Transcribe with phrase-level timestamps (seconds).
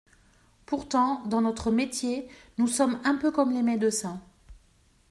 [0.65, 4.19] Pourtant, dans notre métier, nous sommes un peu comme les médecins.